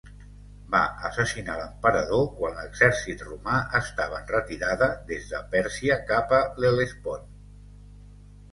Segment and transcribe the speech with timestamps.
[0.75, 0.79] Va
[1.09, 7.33] assassinar l'emperador quan l'exèrcit romà estava en retirada des de Pèrsia cap a l'Hel·lespont.